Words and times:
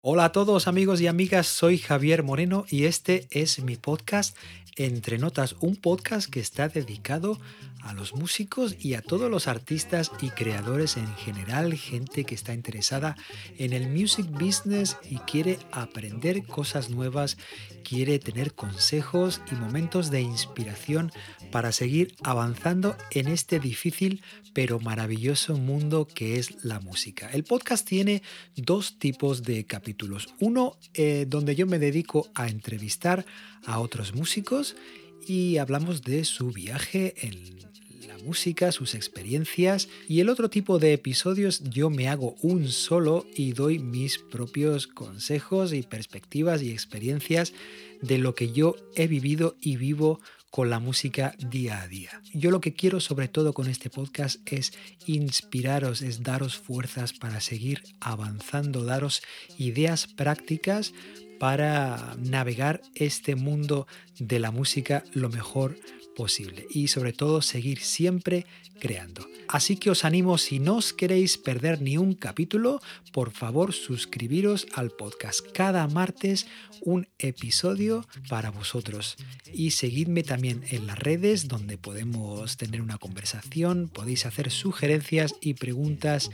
Hola 0.00 0.26
a 0.26 0.32
todos 0.32 0.68
amigos 0.68 1.00
y 1.00 1.08
amigas, 1.08 1.48
soy 1.48 1.76
Javier 1.76 2.22
Moreno 2.22 2.64
y 2.70 2.84
este 2.84 3.26
es 3.32 3.58
mi 3.58 3.74
podcast 3.74 4.36
Entre 4.76 5.18
Notas, 5.18 5.56
un 5.58 5.74
podcast 5.74 6.30
que 6.30 6.38
está 6.38 6.68
dedicado 6.68 7.36
a 7.82 7.92
los 7.94 8.14
músicos 8.14 8.76
y 8.78 8.94
a 8.94 9.02
todos 9.02 9.28
los 9.28 9.48
artistas 9.48 10.12
y 10.20 10.30
creadores 10.30 10.96
en 10.96 11.12
general, 11.16 11.74
gente 11.74 12.24
que 12.24 12.36
está 12.36 12.54
interesada 12.54 13.16
en 13.58 13.72
el 13.72 13.88
music 13.88 14.26
business 14.30 14.96
y 15.10 15.18
quiere 15.18 15.58
aprender 15.72 16.46
cosas 16.46 16.90
nuevas, 16.90 17.36
quiere 17.82 18.20
tener 18.20 18.54
consejos 18.54 19.40
y 19.50 19.56
momentos 19.56 20.10
de 20.10 20.20
inspiración 20.20 21.10
para 21.50 21.72
seguir 21.72 22.14
avanzando 22.22 22.96
en 23.10 23.26
este 23.26 23.58
difícil 23.58 24.22
pero 24.52 24.80
maravilloso 24.80 25.56
mundo 25.56 26.06
que 26.06 26.38
es 26.38 26.64
la 26.64 26.80
música. 26.80 27.30
El 27.30 27.44
podcast 27.44 27.86
tiene 27.86 28.22
dos 28.56 28.98
tipos 28.98 29.42
de 29.42 29.64
capítulos. 29.64 29.87
Uno 30.40 30.76
eh, 30.94 31.26
donde 31.28 31.54
yo 31.54 31.66
me 31.66 31.78
dedico 31.78 32.28
a 32.34 32.48
entrevistar 32.48 33.24
a 33.64 33.80
otros 33.80 34.14
músicos 34.14 34.76
y 35.26 35.58
hablamos 35.58 36.02
de 36.02 36.24
su 36.24 36.50
viaje 36.50 37.14
en 37.26 37.58
la 38.06 38.18
música, 38.18 38.72
sus 38.72 38.94
experiencias. 38.94 39.88
Y 40.08 40.20
el 40.20 40.28
otro 40.28 40.48
tipo 40.48 40.78
de 40.78 40.92
episodios 40.94 41.62
yo 41.64 41.90
me 41.90 42.08
hago 42.08 42.34
un 42.42 42.68
solo 42.68 43.26
y 43.34 43.52
doy 43.52 43.78
mis 43.78 44.18
propios 44.18 44.86
consejos 44.86 45.72
y 45.72 45.82
perspectivas 45.82 46.62
y 46.62 46.72
experiencias 46.72 47.52
de 48.00 48.18
lo 48.18 48.34
que 48.34 48.52
yo 48.52 48.76
he 48.94 49.06
vivido 49.06 49.56
y 49.60 49.76
vivo 49.76 50.20
con 50.50 50.70
la 50.70 50.78
música 50.78 51.34
día 51.38 51.82
a 51.82 51.88
día. 51.88 52.22
Yo 52.32 52.50
lo 52.50 52.60
que 52.60 52.74
quiero 52.74 53.00
sobre 53.00 53.28
todo 53.28 53.52
con 53.52 53.68
este 53.68 53.90
podcast 53.90 54.40
es 54.50 54.72
inspiraros, 55.06 56.02
es 56.02 56.22
daros 56.22 56.56
fuerzas 56.56 57.12
para 57.12 57.40
seguir 57.40 57.82
avanzando, 58.00 58.84
daros 58.84 59.22
ideas 59.58 60.06
prácticas 60.06 60.92
para 61.38 62.16
navegar 62.18 62.80
este 62.94 63.36
mundo 63.36 63.86
de 64.18 64.38
la 64.38 64.50
música 64.50 65.04
lo 65.12 65.28
mejor 65.28 65.76
posible 66.18 66.66
y 66.68 66.88
sobre 66.88 67.12
todo 67.12 67.42
seguir 67.42 67.78
siempre 67.78 68.44
creando. 68.80 69.24
Así 69.46 69.76
que 69.76 69.90
os 69.90 70.04
animo, 70.04 70.36
si 70.36 70.58
no 70.58 70.76
os 70.76 70.92
queréis 70.92 71.38
perder 71.38 71.80
ni 71.80 71.96
un 71.96 72.14
capítulo, 72.14 72.80
por 73.12 73.30
favor 73.30 73.72
suscribiros 73.72 74.66
al 74.74 74.90
podcast. 74.90 75.46
Cada 75.52 75.86
martes 75.86 76.46
un 76.82 77.06
episodio 77.18 78.04
para 78.28 78.50
vosotros. 78.50 79.16
Y 79.54 79.70
seguidme 79.70 80.24
también 80.24 80.64
en 80.70 80.86
las 80.88 80.98
redes 80.98 81.46
donde 81.46 81.78
podemos 81.78 82.56
tener 82.56 82.82
una 82.82 82.98
conversación, 82.98 83.88
podéis 83.88 84.26
hacer 84.26 84.50
sugerencias 84.50 85.34
y 85.40 85.54
preguntas 85.54 86.30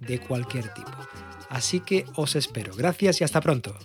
de 0.00 0.18
cualquier 0.18 0.72
tipo. 0.72 1.35
Así 1.48 1.80
que 1.80 2.04
os 2.16 2.36
espero. 2.36 2.74
Gracias 2.74 3.20
y 3.20 3.24
hasta 3.24 3.40
pronto. 3.40 3.76